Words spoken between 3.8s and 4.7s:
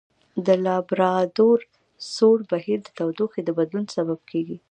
سبب کیږي.